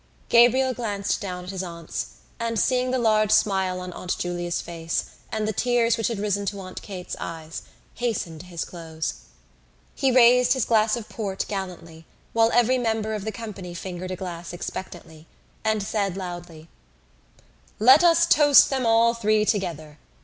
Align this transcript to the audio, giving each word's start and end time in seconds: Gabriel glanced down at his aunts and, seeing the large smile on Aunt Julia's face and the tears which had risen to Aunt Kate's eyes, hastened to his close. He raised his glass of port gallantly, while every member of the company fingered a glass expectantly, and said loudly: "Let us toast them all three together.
Gabriel 0.29 0.73
glanced 0.73 1.21
down 1.21 1.43
at 1.43 1.51
his 1.51 1.61
aunts 1.61 2.07
and, 2.39 2.57
seeing 2.59 2.89
the 2.89 2.97
large 2.97 3.29
smile 3.29 3.79
on 3.79 3.93
Aunt 3.93 4.17
Julia's 4.17 4.59
face 4.59 5.05
and 5.31 5.47
the 5.47 5.53
tears 5.53 5.95
which 5.95 6.07
had 6.07 6.17
risen 6.17 6.43
to 6.47 6.59
Aunt 6.59 6.81
Kate's 6.81 7.15
eyes, 7.19 7.61
hastened 7.93 8.39
to 8.39 8.45
his 8.47 8.65
close. 8.65 9.13
He 9.93 10.11
raised 10.11 10.53
his 10.53 10.65
glass 10.65 10.95
of 10.95 11.07
port 11.07 11.45
gallantly, 11.47 12.07
while 12.33 12.49
every 12.51 12.79
member 12.79 13.13
of 13.13 13.25
the 13.25 13.31
company 13.31 13.75
fingered 13.75 14.09
a 14.09 14.15
glass 14.15 14.53
expectantly, 14.53 15.27
and 15.63 15.83
said 15.83 16.17
loudly: 16.17 16.67
"Let 17.77 18.03
us 18.03 18.25
toast 18.25 18.71
them 18.71 18.87
all 18.87 19.13
three 19.13 19.45
together. 19.45 19.99